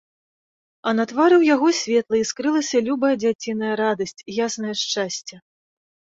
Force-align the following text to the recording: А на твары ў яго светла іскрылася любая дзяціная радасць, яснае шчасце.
А 0.91 0.93
на 0.99 1.03
твары 1.11 1.35
ў 1.39 1.43
яго 1.55 1.67
светла 1.81 2.15
іскрылася 2.23 2.77
любая 2.89 3.13
дзяціная 3.25 3.73
радасць, 3.83 4.25
яснае 4.49 4.75
шчасце. 4.83 5.35